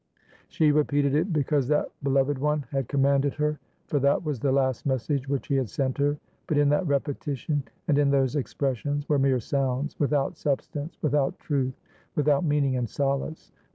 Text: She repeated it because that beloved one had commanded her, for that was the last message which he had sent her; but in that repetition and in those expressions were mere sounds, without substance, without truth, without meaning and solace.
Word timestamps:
She 0.49 0.71
repeated 0.71 1.13
it 1.13 1.31
because 1.31 1.67
that 1.67 1.89
beloved 2.01 2.39
one 2.39 2.65
had 2.71 2.87
commanded 2.87 3.35
her, 3.35 3.59
for 3.85 3.99
that 3.99 4.25
was 4.25 4.39
the 4.39 4.51
last 4.51 4.83
message 4.83 5.29
which 5.29 5.45
he 5.45 5.57
had 5.57 5.69
sent 5.69 5.99
her; 5.99 6.17
but 6.47 6.57
in 6.57 6.69
that 6.69 6.87
repetition 6.87 7.61
and 7.87 7.99
in 7.99 8.09
those 8.09 8.35
expressions 8.35 9.07
were 9.07 9.19
mere 9.19 9.39
sounds, 9.39 9.99
without 9.99 10.37
substance, 10.37 10.97
without 11.03 11.37
truth, 11.37 11.79
without 12.15 12.43
meaning 12.43 12.77
and 12.77 12.89
solace. 12.89 13.51